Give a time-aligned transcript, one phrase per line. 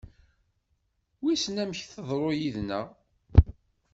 [1.21, 2.87] Wissen amek teḍru yid-neɣ?